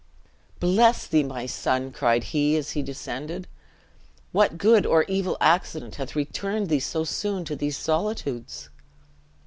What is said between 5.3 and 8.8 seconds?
accident hath returned thee so soon to these solitudes?"